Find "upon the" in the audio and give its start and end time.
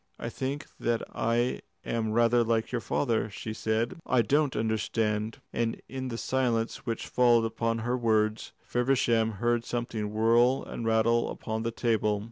11.29-11.69